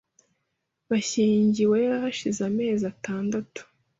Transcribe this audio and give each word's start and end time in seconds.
Bashyingiwe 0.89 1.79
hashize 2.01 2.39
amezi 2.49 2.83
atandatu. 2.93 3.61